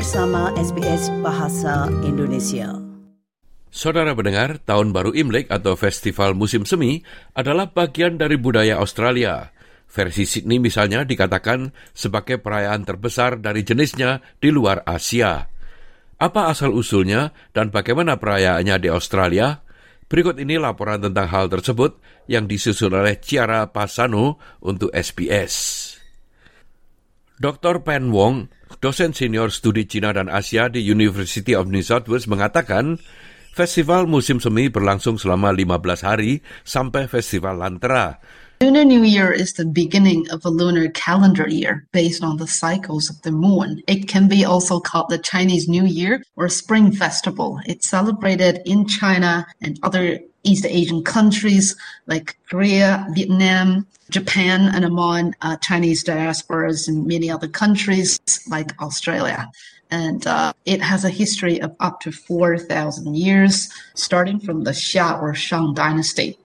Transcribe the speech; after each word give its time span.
bersama 0.00 0.48
SBS 0.56 1.12
Bahasa 1.20 1.84
Indonesia. 2.08 2.72
Saudara 3.68 4.16
mendengar, 4.16 4.56
Tahun 4.64 4.96
Baru 4.96 5.12
Imlek 5.12 5.52
atau 5.52 5.76
Festival 5.76 6.32
Musim 6.32 6.64
Semi 6.64 7.04
adalah 7.36 7.68
bagian 7.68 8.16
dari 8.16 8.40
budaya 8.40 8.80
Australia. 8.80 9.52
Versi 9.92 10.24
Sydney 10.24 10.56
misalnya 10.56 11.04
dikatakan 11.04 11.76
sebagai 11.92 12.40
perayaan 12.40 12.88
terbesar 12.88 13.44
dari 13.44 13.60
jenisnya 13.60 14.24
di 14.40 14.48
luar 14.48 14.88
Asia. 14.88 15.44
Apa 16.16 16.48
asal-usulnya 16.48 17.36
dan 17.52 17.68
bagaimana 17.68 18.16
perayaannya 18.16 18.80
di 18.80 18.88
Australia? 18.88 19.60
Berikut 20.08 20.40
ini 20.40 20.56
laporan 20.56 21.04
tentang 21.04 21.28
hal 21.28 21.52
tersebut 21.52 22.00
yang 22.24 22.48
disusun 22.48 22.96
oleh 22.96 23.20
Ciara 23.20 23.68
Pasano 23.68 24.40
untuk 24.64 24.88
SBS. 24.96 25.79
Dr. 27.40 27.80
Pen 27.80 28.12
Wong, 28.12 28.52
dosen 28.84 29.16
senior 29.16 29.48
studi 29.48 29.88
Cina 29.88 30.12
dan 30.12 30.28
Asia 30.28 30.68
di 30.68 30.84
University 30.84 31.56
of 31.56 31.72
New 31.72 31.80
South 31.80 32.04
Wales 32.04 32.28
mengatakan, 32.28 33.00
festival 33.56 34.04
musim 34.04 34.44
semi 34.44 34.68
berlangsung 34.68 35.16
selama 35.16 35.56
15 35.56 36.04
hari 36.04 36.44
sampai 36.68 37.08
festival 37.08 37.56
Lantera. 37.56 38.20
Lunar 38.60 38.84
New 38.84 39.00
Year 39.00 39.32
is 39.32 39.56
the 39.56 39.64
beginning 39.64 40.28
of 40.28 40.44
a 40.44 40.52
lunar 40.52 40.92
calendar 40.92 41.48
year 41.48 41.88
based 41.96 42.20
on 42.20 42.36
the 42.36 42.44
cycles 42.44 43.08
of 43.08 43.16
the 43.24 43.32
moon. 43.32 43.80
It 43.88 44.04
can 44.04 44.28
be 44.28 44.44
also 44.44 44.76
called 44.76 45.08
the 45.08 45.16
Chinese 45.16 45.64
New 45.64 45.88
Year 45.88 46.20
or 46.36 46.52
Spring 46.52 46.92
Festival. 46.92 47.56
It's 47.64 47.88
celebrated 47.88 48.60
in 48.68 48.84
China 48.84 49.48
and 49.64 49.80
other 49.80 50.20
East 50.42 50.64
Asian 50.66 51.02
countries 51.02 51.76
like 52.06 52.36
Korea, 52.48 53.06
Vietnam, 53.12 53.86
Japan, 54.10 54.72
and 54.74 54.84
among 54.84 55.34
uh, 55.42 55.56
Chinese 55.58 56.02
diasporas 56.04 56.88
in 56.88 57.06
many 57.06 57.30
other 57.30 57.48
countries 57.48 58.18
like 58.48 58.74
Australia. 58.80 59.50
And 59.90 60.26
uh, 60.26 60.52
it 60.66 60.80
has 60.80 61.04
a 61.04 61.10
history 61.10 61.60
of 61.60 61.74
up 61.80 62.00
to 62.06 62.12
4,000 62.12 63.16
years, 63.16 63.68
starting 63.94 64.38
from 64.38 64.62
the 64.62 64.70
Xia 64.70 65.20
or 65.20 65.34
Shang 65.34 65.74
dynasty. 65.74 66.38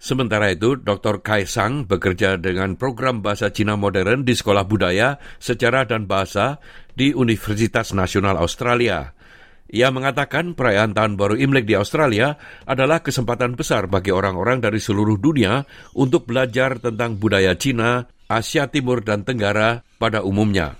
Sementara 0.00 0.48
itu, 0.56 0.80
Dr. 0.80 1.20
Kaisang 1.20 1.84
bekerja 1.84 2.40
dengan 2.40 2.72
program 2.80 3.20
bahasa 3.20 3.52
Cina 3.52 3.76
modern 3.76 4.24
di 4.24 4.32
Sekolah 4.32 4.64
Budaya, 4.64 5.20
Sejarah 5.36 5.84
dan 5.84 6.08
Bahasa 6.08 6.56
di 6.96 7.12
Universitas 7.12 7.92
Nasional 7.92 8.40
Australia. 8.40 9.12
Ia 9.70 9.94
mengatakan 9.94 10.58
perayaan 10.58 10.90
Tahun 10.90 11.14
Baru 11.14 11.38
Imlek 11.38 11.62
di 11.62 11.78
Australia 11.78 12.34
adalah 12.66 13.06
kesempatan 13.06 13.54
besar 13.54 13.86
bagi 13.86 14.10
orang-orang 14.10 14.58
dari 14.58 14.82
seluruh 14.82 15.14
dunia 15.14 15.62
untuk 15.94 16.26
belajar 16.26 16.82
tentang 16.82 17.14
budaya 17.14 17.54
Cina, 17.54 18.02
Asia 18.26 18.66
Timur 18.66 18.98
dan 19.06 19.22
Tenggara 19.22 19.86
pada 20.02 20.26
umumnya. 20.26 20.74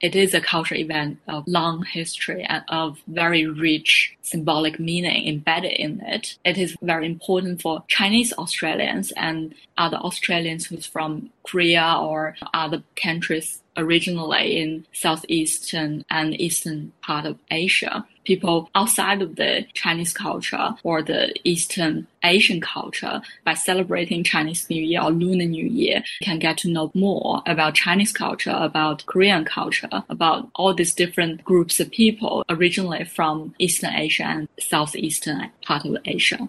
It 0.00 0.16
is 0.16 0.32
a 0.32 0.40
cultural 0.40 0.80
event 0.80 1.20
of 1.28 1.44
long 1.44 1.84
history 1.84 2.40
and 2.48 2.64
of 2.72 2.96
very 3.04 3.44
rich 3.44 4.16
symbolic 4.30 4.78
meaning 4.78 5.26
embedded 5.26 5.72
in 5.72 6.00
it. 6.00 6.36
It 6.44 6.56
is 6.58 6.76
very 6.82 7.06
important 7.06 7.62
for 7.62 7.84
Chinese 7.88 8.32
Australians 8.34 9.12
and 9.16 9.54
other 9.76 9.96
Australians 9.96 10.66
who's 10.66 10.86
from 10.86 11.30
Korea 11.42 11.96
or 12.00 12.36
other 12.54 12.82
countries 12.96 13.60
originally 13.76 14.60
in 14.60 14.86
southeastern 14.92 16.04
and 16.10 16.38
eastern 16.40 16.92
part 17.02 17.24
of 17.24 17.38
Asia. 17.50 18.06
People 18.24 18.68
outside 18.74 19.22
of 19.22 19.36
the 19.36 19.66
Chinese 19.72 20.12
culture 20.12 20.74
or 20.82 21.02
the 21.02 21.34
Eastern 21.42 22.06
Asian 22.22 22.60
culture 22.60 23.22
by 23.44 23.54
celebrating 23.54 24.22
Chinese 24.22 24.68
New 24.68 24.82
Year 24.82 25.02
or 25.02 25.10
Lunar 25.10 25.46
New 25.46 25.64
Year 25.66 26.04
can 26.22 26.38
get 26.38 26.58
to 26.58 26.68
know 26.68 26.90
more 26.94 27.42
about 27.46 27.74
Chinese 27.74 28.12
culture, 28.12 28.56
about 28.60 29.06
Korean 29.06 29.44
culture, 29.44 29.88
about 30.10 30.48
all 30.54 30.74
these 30.74 30.94
different 30.94 31.42
groups 31.44 31.80
of 31.80 31.90
people 31.90 32.44
originally 32.50 33.04
from 33.04 33.54
Eastern 33.58 33.94
Asia 33.94 34.19
and 34.20 34.48
southeastern 34.60 35.50
part 35.64 35.84
of 35.84 35.96
Asia. 36.04 36.48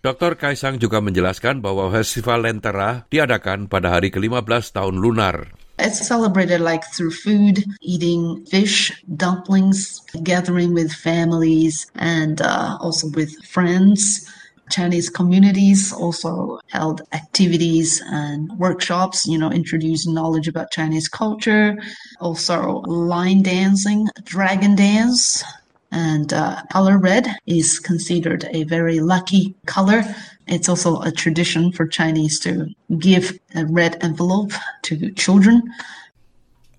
Dr. 0.00 0.32
Kaisang 0.32 0.80
juga 0.80 1.04
menjelaskan 1.04 1.60
bahwa 1.60 1.92
Festival 1.92 2.48
Lentera 2.48 3.04
diadakan 3.12 3.68
pada 3.68 3.92
hari 3.92 4.08
ke-15 4.08 4.72
tahun 4.72 4.96
lunar. 4.96 5.52
It's 5.76 6.00
celebrated 6.00 6.60
like 6.60 6.84
through 6.92 7.12
food, 7.12 7.64
eating 7.80 8.44
fish, 8.48 8.92
dumplings, 9.16 10.00
gathering 10.24 10.72
with 10.72 10.92
families, 10.92 11.88
and 11.96 12.40
uh, 12.40 12.80
also 12.80 13.12
with 13.12 13.32
friends. 13.44 14.24
Chinese 14.70 15.10
communities 15.10 15.92
also 15.92 16.60
held 16.72 17.02
activities 17.12 18.00
and 18.06 18.48
workshops, 18.56 19.26
you 19.26 19.36
know, 19.36 19.50
introducing 19.50 20.14
knowledge 20.14 20.48
about 20.48 20.70
Chinese 20.70 21.08
culture, 21.08 21.76
also 22.20 22.80
line 22.86 23.42
dancing, 23.42 24.08
dragon 24.24 24.76
dance, 24.76 25.42
and 25.90 26.32
uh, 26.32 26.62
color 26.70 26.98
red 26.98 27.26
is 27.46 27.78
considered 27.78 28.46
a 28.50 28.64
very 28.64 29.00
lucky 29.02 29.54
color. 29.66 30.06
It's 30.46 30.68
also 30.70 31.02
a 31.02 31.10
tradition 31.10 31.70
for 31.70 31.86
Chinese 31.86 32.38
to 32.46 32.70
give 32.98 33.38
a 33.54 33.66
red 33.66 33.98
envelope 34.02 34.54
to 34.86 35.10
children. 35.14 35.70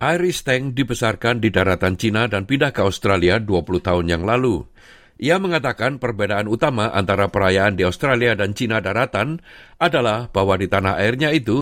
Iris 0.01 0.41
Teng 0.41 0.73
dibesarkan 0.73 1.45
di 1.45 1.53
daratan 1.53 1.93
Cina 1.93 2.25
dan 2.25 2.49
pindah 2.49 2.73
ke 2.73 2.81
Australia 2.81 3.37
20 3.37 3.85
tahun 3.85 4.05
yang 4.09 4.23
lalu. 4.25 4.65
Ia 5.21 5.37
mengatakan 5.37 6.01
perbedaan 6.01 6.49
utama 6.49 6.89
antara 6.89 7.29
perayaan 7.29 7.77
di 7.77 7.85
Australia 7.85 8.33
dan 8.33 8.57
Cina 8.57 8.81
daratan 8.81 9.37
adalah 9.77 10.33
bahwa 10.33 10.57
di 10.57 10.65
tanah 10.65 10.97
airnya 10.97 11.29
itu 11.29 11.61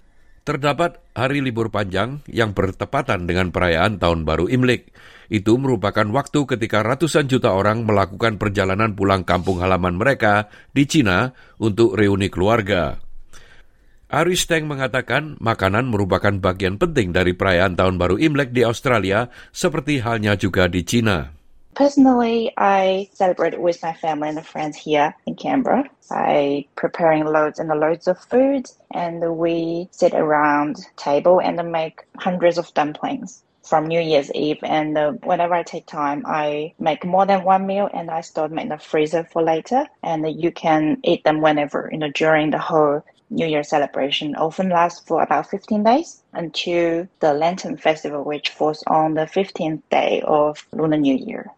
terdapat 0.49 0.97
hari 1.13 1.45
libur 1.45 1.69
panjang 1.69 2.25
yang 2.25 2.57
bertepatan 2.57 3.29
dengan 3.29 3.53
perayaan 3.53 4.01
Tahun 4.01 4.25
Baru 4.25 4.49
Imlek. 4.49 4.89
Itu 5.29 5.61
merupakan 5.61 6.09
waktu 6.09 6.49
ketika 6.49 6.81
ratusan 6.81 7.29
juta 7.29 7.53
orang 7.53 7.85
melakukan 7.85 8.41
perjalanan 8.41 8.97
pulang 8.97 9.21
kampung 9.21 9.61
halaman 9.61 9.93
mereka 9.93 10.49
di 10.73 10.89
Cina 10.89 11.37
untuk 11.61 11.93
reuni 11.93 12.33
keluarga. 12.33 12.97
Aris 14.09 14.49
Teng 14.49 14.65
mengatakan 14.65 15.37
makanan 15.37 15.85
merupakan 15.85 16.33
bagian 16.41 16.81
penting 16.81 17.13
dari 17.13 17.37
perayaan 17.37 17.77
Tahun 17.77 18.01
Baru 18.01 18.17
Imlek 18.17 18.49
di 18.49 18.65
Australia 18.65 19.29
seperti 19.53 20.01
halnya 20.01 20.33
juga 20.33 20.65
di 20.65 20.81
Cina. 20.81 21.38
Personally, 21.75 22.51
I 22.57 23.09
celebrate 23.13 23.59
with 23.59 23.81
my 23.81 23.93
family 23.93 24.27
and 24.27 24.45
friends 24.45 24.75
here 24.75 25.15
in 25.25 25.35
Canberra 25.35 25.89
by 26.09 26.65
preparing 26.75 27.23
loads 27.23 27.57
and 27.57 27.69
loads 27.69 28.07
of 28.07 28.19
food, 28.19 28.65
and 28.91 29.37
we 29.37 29.87
sit 29.91 30.13
around 30.13 30.75
table 30.97 31.39
and 31.39 31.71
make 31.71 32.01
hundreds 32.17 32.57
of 32.57 32.73
dumplings 32.73 33.43
from 33.63 33.87
New 33.87 34.01
Year's 34.01 34.29
Eve. 34.33 34.57
And 34.63 34.97
uh, 34.97 35.11
whenever 35.23 35.53
I 35.53 35.63
take 35.63 35.85
time, 35.85 36.23
I 36.25 36.73
make 36.79 37.05
more 37.05 37.25
than 37.25 37.45
one 37.45 37.65
meal 37.65 37.89
and 37.93 38.11
I 38.11 38.21
store 38.21 38.49
them 38.49 38.59
in 38.59 38.69
the 38.69 38.77
freezer 38.77 39.23
for 39.23 39.41
later. 39.41 39.85
And 40.03 40.27
you 40.41 40.51
can 40.51 40.97
eat 41.03 41.23
them 41.23 41.39
whenever, 41.39 41.87
you 41.91 41.99
know, 41.99 42.11
during 42.11 42.49
the 42.49 42.57
whole 42.57 43.05
New 43.29 43.45
Year 43.45 43.63
celebration 43.63 44.35
often 44.35 44.69
lasts 44.69 45.07
for 45.07 45.21
about 45.21 45.49
15 45.49 45.83
days 45.83 46.23
until 46.33 47.07
the 47.19 47.33
Lantern 47.33 47.77
Festival, 47.77 48.23
which 48.23 48.49
falls 48.49 48.83
on 48.87 49.13
the 49.13 49.27
15th 49.27 49.81
day 49.89 50.21
of 50.25 50.65
Lunar 50.73 50.97
New 50.97 51.15
Year. 51.15 51.51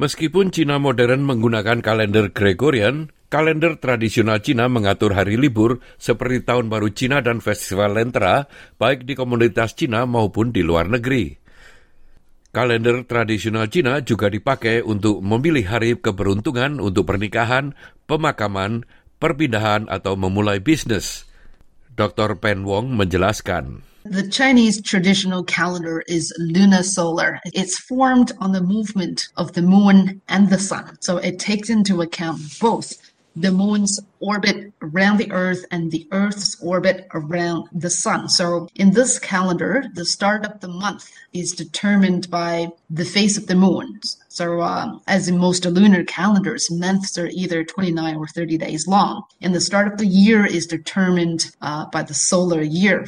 Meskipun 0.00 0.48
Cina 0.48 0.80
modern 0.80 1.28
menggunakan 1.28 1.84
kalender 1.84 2.32
Gregorian, 2.32 3.12
kalender 3.28 3.76
tradisional 3.76 4.40
Cina 4.40 4.64
mengatur 4.64 5.12
hari 5.12 5.36
libur 5.36 5.84
seperti 6.00 6.40
Tahun 6.40 6.72
Baru 6.72 6.88
Cina 6.88 7.20
dan 7.20 7.44
Festival 7.44 8.00
Lentera, 8.00 8.48
baik 8.80 9.04
di 9.04 9.12
komunitas 9.12 9.76
Cina 9.76 10.08
maupun 10.08 10.56
di 10.56 10.64
luar 10.64 10.88
negeri. 10.88 11.36
Kalender 12.48 13.04
tradisional 13.04 13.68
Cina 13.68 14.00
juga 14.00 14.32
dipakai 14.32 14.80
untuk 14.80 15.20
memilih 15.20 15.68
hari 15.68 15.92
keberuntungan 16.00 16.80
untuk 16.80 17.04
pernikahan, 17.04 17.76
pemakaman, 18.08 18.88
perpindahan 19.20 19.84
atau 19.84 20.16
memulai 20.16 20.64
bisnis. 20.64 21.28
Dr. 21.92 22.40
Pen 22.40 22.64
Wong 22.64 22.96
menjelaskan. 22.96 23.89
The 24.04 24.26
Chinese 24.26 24.80
traditional 24.80 25.44
calendar 25.44 26.02
is 26.08 26.32
lunar 26.38 26.82
solar. 26.82 27.38
It's 27.44 27.78
formed 27.78 28.32
on 28.40 28.52
the 28.52 28.62
movement 28.62 29.28
of 29.36 29.52
the 29.52 29.60
moon 29.60 30.22
and 30.26 30.48
the 30.48 30.58
sun. 30.58 30.96
So 31.00 31.18
it 31.18 31.38
takes 31.38 31.68
into 31.68 32.00
account 32.00 32.40
both 32.58 32.96
the 33.36 33.52
moon's 33.52 34.00
orbit 34.18 34.72
around 34.80 35.18
the 35.18 35.30
earth 35.32 35.66
and 35.70 35.90
the 35.90 36.08
earth's 36.12 36.60
orbit 36.62 37.08
around 37.12 37.68
the 37.72 37.90
sun. 37.90 38.30
So 38.30 38.68
in 38.74 38.92
this 38.92 39.18
calendar, 39.18 39.84
the 39.94 40.06
start 40.06 40.46
of 40.46 40.60
the 40.60 40.68
month 40.68 41.10
is 41.34 41.52
determined 41.52 42.30
by 42.30 42.68
the 42.88 43.04
phase 43.04 43.36
of 43.36 43.46
the 43.48 43.54
moon. 43.54 44.00
So 44.28 44.60
uh, 44.60 44.98
as 45.06 45.28
in 45.28 45.36
most 45.36 45.66
lunar 45.66 46.04
calendars, 46.04 46.70
months 46.70 47.18
are 47.18 47.28
either 47.28 47.64
29 47.64 48.16
or 48.16 48.26
30 48.26 48.56
days 48.56 48.86
long. 48.88 49.24
And 49.42 49.54
the 49.54 49.60
start 49.60 49.92
of 49.92 49.98
the 49.98 50.06
year 50.06 50.46
is 50.46 50.66
determined 50.66 51.54
uh, 51.60 51.86
by 51.86 52.02
the 52.02 52.14
solar 52.14 52.62
year. 52.62 53.04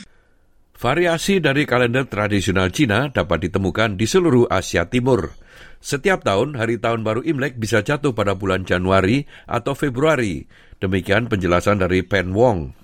Variasi 0.82 1.38
dari 1.38 1.62
kalender 1.62 2.11
tradisional 2.11 2.75
Cina 2.75 3.06
dapat 3.06 3.46
ditemukan 3.46 3.94
di 3.94 4.02
seluruh 4.02 4.50
Asia 4.50 4.90
Timur. 4.90 5.31
Setiap 5.79 6.26
tahun, 6.26 6.58
hari 6.58 6.82
tahun 6.82 7.06
baru 7.06 7.23
Imlek 7.23 7.55
bisa 7.55 7.87
jatuh 7.87 8.11
pada 8.11 8.34
bulan 8.34 8.67
Januari 8.67 9.23
atau 9.46 9.79
Februari. 9.79 10.43
Demikian 10.82 11.31
penjelasan 11.31 11.79
dari 11.79 12.02
Pen 12.02 12.34
Wong. 12.34 12.81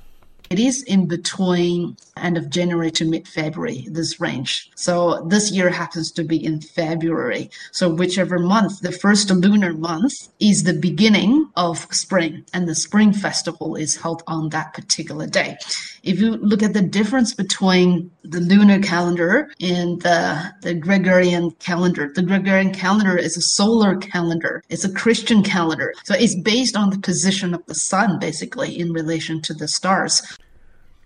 It 0.50 0.59
is 0.59 0.83
in 0.85 1.06
between 1.06 1.97
end 2.17 2.39
of 2.39 2.49
January 2.49 2.91
to 2.93 3.05
mid 3.05 3.29
February, 3.29 3.87
this 3.91 4.19
range. 4.19 4.71
So 4.77 5.27
this 5.29 5.50
year 5.50 5.69
happens 5.69 6.11
to 6.12 6.25
be 6.25 6.43
in 6.43 6.61
February. 6.61 7.50
So 7.71 7.89
whichever 7.93 8.39
month, 8.39 8.81
the 8.81 8.93
first 8.93 9.31
lunar 9.31 9.75
month 9.75 10.29
is 10.41 10.65
the 10.65 10.73
beginning 10.73 11.50
of 11.56 11.87
spring, 11.95 12.45
and 12.55 12.67
the 12.67 12.75
spring 12.75 13.12
festival 13.12 13.77
is 13.77 13.97
held 13.97 14.23
on 14.27 14.49
that 14.50 14.73
particular 14.73 15.27
day. 15.27 15.59
If 16.03 16.21
you 16.21 16.37
look 16.37 16.62
at 16.62 16.73
the 16.73 16.83
difference 16.83 17.35
between 17.35 18.11
the 18.23 18.41
lunar 18.41 18.81
calendar 18.81 19.50
and 19.61 20.00
the, 20.03 20.53
the 20.62 20.75
Gregorian 20.75 21.50
calendar, 21.53 22.11
the 22.15 22.23
Gregorian 22.23 22.73
calendar 22.73 23.17
is 23.17 23.37
a 23.37 23.43
solar 23.43 23.97
calendar. 23.97 24.62
It's 24.69 24.85
a 24.85 24.93
Christian 24.93 25.43
calendar. 25.43 25.93
So 26.05 26.15
it's 26.15 26.37
based 26.41 26.77
on 26.77 26.91
the 26.91 26.99
position 26.99 27.53
of 27.53 27.65
the 27.67 27.75
sun, 27.75 28.19
basically, 28.19 28.79
in 28.79 28.93
relation 28.93 29.43
to 29.43 29.55
the 29.55 29.69
stars. 29.69 30.23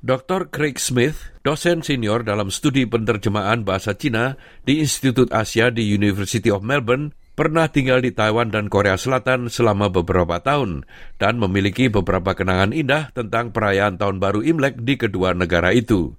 Dr. 0.03 0.51
Craig 0.51 0.83
Smith, 0.83 1.31
dosen 1.47 1.87
senior 1.87 2.27
dalam 2.27 2.51
studi 2.51 2.91
penerjemahan 2.91 3.63
bahasa 3.63 3.95
Cina 3.95 4.35
di 4.67 4.83
Institut 4.83 5.31
Asia 5.31 5.71
di 5.71 5.87
University 5.95 6.51
of 6.51 6.67
Melbourne, 6.67 7.15
pernah 7.39 7.71
tinggal 7.71 8.03
di 8.03 8.11
Taiwan 8.11 8.51
dan 8.51 8.67
Korea 8.67 8.99
Selatan 8.99 9.47
selama 9.47 9.95
beberapa 9.95 10.43
tahun 10.43 10.83
dan 11.23 11.39
memiliki 11.39 11.87
beberapa 11.87 12.35
kenangan 12.35 12.75
indah 12.75 13.15
tentang 13.15 13.55
perayaan 13.55 13.95
Tahun 13.95 14.19
Baru 14.19 14.43
Imlek 14.43 14.83
di 14.83 14.99
kedua 14.99 15.39
negara 15.39 15.71
itu. 15.71 16.19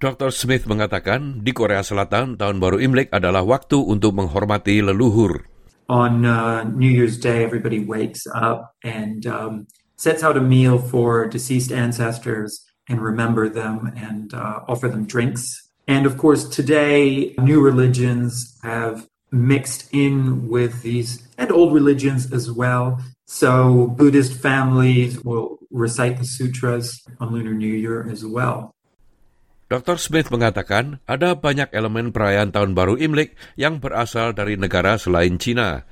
Dr. 0.00 0.32
Smith 0.32 0.64
mengatakan 0.64 1.44
di 1.44 1.52
Korea 1.52 1.84
Selatan 1.84 2.40
Tahun 2.40 2.56
Baru 2.56 2.80
Imlek 2.80 3.12
adalah 3.12 3.44
waktu 3.44 3.76
untuk 3.76 4.16
menghormati 4.16 4.80
leluhur. 4.80 5.44
On 5.92 6.24
uh, 6.24 6.64
New 6.64 6.88
Year's 6.88 7.20
Day, 7.20 7.44
everybody 7.44 7.76
wakes 7.76 8.24
up 8.24 8.72
and 8.80 9.28
um, 9.28 9.68
sets 10.00 10.24
out 10.24 10.40
a 10.40 10.42
meal 10.42 10.80
for 10.80 11.28
deceased 11.28 11.68
ancestors 11.68 12.65
and 12.88 13.02
remember 13.02 13.48
them 13.48 13.92
and 13.96 14.34
uh, 14.34 14.62
offer 14.68 14.88
them 14.88 15.06
drinks. 15.06 15.66
And 15.86 16.06
of 16.06 16.18
course, 16.18 16.48
today, 16.48 17.34
new 17.38 17.60
religions 17.60 18.58
have 18.62 19.06
mixed 19.30 19.90
in 19.92 20.48
with 20.48 20.82
these 20.82 21.26
and 21.38 21.50
old 21.50 21.74
religions 21.74 22.32
as 22.32 22.50
well. 22.50 23.02
So, 23.26 23.86
Buddhist 23.98 24.34
families 24.38 25.18
will 25.22 25.58
recite 25.70 26.18
the 26.18 26.24
sutras 26.24 27.02
on 27.18 27.34
Lunar 27.34 27.54
New 27.54 27.70
Year 27.70 28.06
as 28.06 28.22
well. 28.22 28.70
Dr. 29.66 29.98
Smith 29.98 30.30
mengatakan 30.30 31.02
ada 31.10 31.34
banyak 31.34 31.74
elemen 31.74 32.14
perayaan 32.14 32.54
Tahun 32.54 32.70
Baru 32.70 32.94
Imlek 32.94 33.34
yang 33.58 33.82
berasal 33.82 34.30
dari 34.30 34.54
negara 34.54 34.94
selain 34.94 35.42
Cina. 35.42 35.82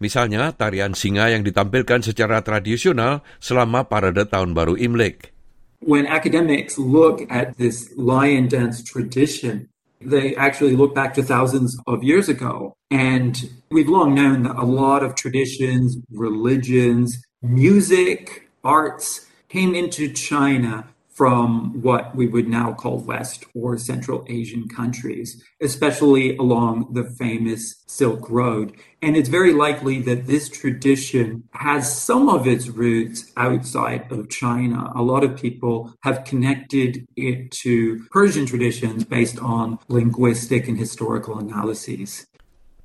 Misalnya 0.00 0.56
tarian 0.56 0.96
singa 0.96 1.28
yang 1.28 1.44
ditampilkan 1.44 2.00
secara 2.00 2.40
tradisional 2.40 3.20
selama 3.36 3.84
parade 3.84 4.24
Tahun 4.24 4.56
Baru 4.56 4.80
Imlek. 4.80 5.37
When 5.80 6.06
academics 6.06 6.78
look 6.78 7.30
at 7.30 7.56
this 7.56 7.92
lion 7.96 8.48
dance 8.48 8.82
tradition, 8.82 9.68
they 10.00 10.34
actually 10.36 10.76
look 10.76 10.94
back 10.94 11.14
to 11.14 11.22
thousands 11.22 11.76
of 11.86 12.04
years 12.04 12.28
ago. 12.28 12.74
And 12.90 13.50
we've 13.70 13.88
long 13.88 14.14
known 14.14 14.44
that 14.44 14.56
a 14.56 14.64
lot 14.64 15.02
of 15.02 15.14
traditions, 15.14 15.98
religions, 16.10 17.22
music, 17.42 18.48
arts 18.64 19.26
came 19.48 19.74
into 19.74 20.12
China 20.12 20.88
from 21.18 21.82
what 21.82 22.14
we 22.14 22.30
would 22.30 22.46
now 22.46 22.70
call 22.70 23.02
West 23.02 23.42
or 23.50 23.74
Central 23.74 24.22
Asian 24.30 24.70
countries, 24.70 25.42
especially 25.58 26.38
along 26.38 26.94
the 26.94 27.02
famous 27.18 27.82
Silk 27.90 28.30
Road. 28.30 28.78
And 29.02 29.18
it's 29.18 29.26
very 29.26 29.50
likely 29.50 29.98
that 30.06 30.30
this 30.30 30.46
tradition 30.46 31.50
has 31.58 31.90
some 31.90 32.30
of 32.30 32.46
its 32.46 32.70
roots 32.70 33.34
outside 33.34 34.06
of 34.14 34.30
China. 34.30 34.94
A 34.94 35.02
lot 35.02 35.26
of 35.26 35.34
people 35.34 35.90
have 36.06 36.22
connected 36.22 37.02
it 37.18 37.50
to 37.66 38.06
Persian 38.14 38.46
traditions 38.46 39.02
based 39.02 39.42
on 39.42 39.82
linguistic 39.90 40.70
and 40.70 40.78
historical 40.78 41.42
analyses. 41.42 42.30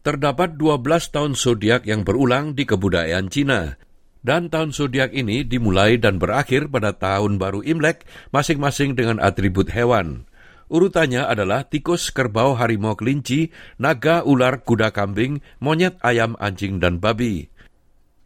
Terdapat 0.01 0.57
12 0.57 1.13
tahun 1.13 1.31
zodiak 1.37 1.85
yang 1.85 2.01
berulang 2.01 2.57
di 2.57 2.65
kebudayaan 2.65 3.29
Cina. 3.29 3.77
Dan 4.23 4.47
tahun 4.47 4.71
zodiak 4.71 5.11
ini 5.11 5.43
dimulai 5.43 5.99
dan 5.99 6.15
berakhir 6.15 6.71
pada 6.71 6.95
tahun 6.95 7.35
baru 7.35 7.59
Imlek 7.59 8.07
masing-masing 8.31 8.95
dengan 8.95 9.19
atribut 9.19 9.67
hewan. 9.75 10.23
Urutannya 10.71 11.27
adalah 11.27 11.67
tikus, 11.67 12.09
kerbau, 12.15 12.55
harimau, 12.55 12.95
kelinci, 12.95 13.51
naga, 13.75 14.23
ular, 14.23 14.63
kuda 14.63 14.95
kambing, 14.95 15.43
monyet, 15.59 15.99
ayam, 15.99 16.39
anjing, 16.39 16.79
dan 16.79 17.03
babi. 17.03 17.51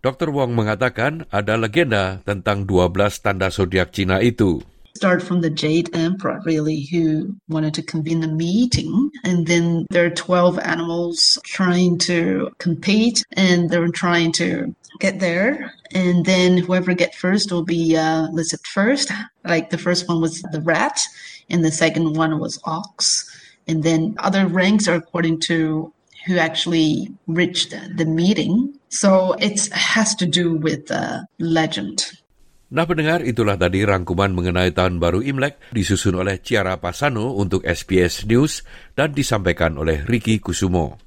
Dr. 0.05 0.29
Wong 0.29 0.53
mengatakan 0.53 1.25
ada 1.33 1.57
legenda 1.57 2.21
tentang 2.21 2.69
12 2.69 3.25
tanda 3.25 3.49
zodiak 3.49 3.89
Cina 3.89 4.21
itu. 4.21 4.61
start 4.97 5.21
from 5.21 5.45
the 5.45 5.53
Jade 5.53 5.93
Emperor, 5.93 6.41
really, 6.43 6.81
who 6.89 7.37
wanted 7.47 7.77
to 7.77 7.83
convene 7.85 8.23
a 8.23 8.27
meeting. 8.27 9.11
And 9.23 9.45
then 9.45 9.85
there 9.93 10.09
are 10.09 10.09
12 10.09 10.57
animals 10.57 11.37
trying 11.45 12.01
to 12.09 12.49
compete 12.57 13.21
and 13.37 13.69
they're 13.69 13.93
trying 13.93 14.33
to 14.41 14.73
get 14.99 15.19
there. 15.19 15.73
And 15.93 16.25
then 16.25 16.57
whoever 16.57 16.93
get 16.93 17.15
first 17.15 17.51
will 17.51 17.63
be 17.63 17.95
uh, 17.95 18.27
listed 18.31 18.59
first. 18.65 19.11
Like 19.45 19.69
the 19.69 19.77
first 19.77 20.07
one 20.07 20.21
was 20.21 20.41
the 20.51 20.61
rat, 20.61 20.99
and 21.49 21.63
the 21.63 21.71
second 21.71 22.15
one 22.15 22.39
was 22.39 22.59
ox. 22.65 23.25
And 23.67 23.83
then 23.83 24.15
other 24.19 24.47
ranks 24.47 24.87
are 24.87 24.95
according 24.95 25.41
to 25.51 25.91
who 26.25 26.37
actually 26.37 27.11
reached 27.27 27.71
the 27.71 28.05
meeting. 28.05 28.75
So 28.89 29.33
it 29.39 29.67
has 29.71 30.15
to 30.15 30.25
do 30.25 30.55
with 30.55 30.87
the 30.87 31.25
legend. 31.39 32.03
Nah 32.67 32.83
pendengar 32.83 33.23
itulah 33.23 33.55
tadi 33.55 33.87
rangkuman 33.87 34.35
mengenai 34.35 34.75
tahun 34.75 34.99
baru 34.99 35.23
Imlek 35.23 35.55
disusun 35.71 36.19
oleh 36.19 36.43
Ciara 36.43 36.75
Pasano 36.75 37.31
untuk 37.39 37.63
SBS 37.63 38.27
News 38.27 38.67
dan 38.91 39.15
disampaikan 39.15 39.79
oleh 39.79 40.03
Ricky 40.03 40.43
Kusumo. 40.43 41.06